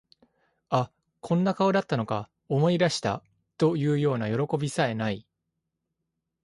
[0.71, 3.21] あ、こんな顔だったのか、思い出した、
[3.59, 5.27] というようなよろこびさえ無い